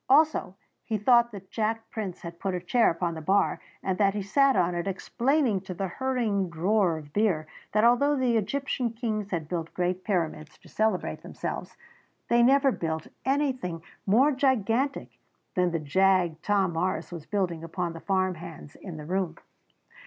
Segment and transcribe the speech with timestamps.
[0.09, 4.15] Also, he thought that Jack Prince had put a chair upon the bar and that
[4.15, 8.89] he sat on it explaining to the hurrying drawer of beer that although the Egyptian
[8.93, 11.77] kings had built great pyramids to celebrate themselves
[12.29, 15.19] they never built anything more gigantic
[15.53, 19.37] than the jag Tom Morris was building among the farm hands in the room.